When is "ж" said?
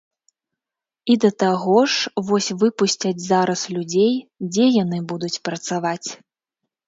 1.95-2.13